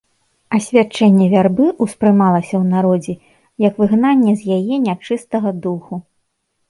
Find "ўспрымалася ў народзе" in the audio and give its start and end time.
1.85-3.13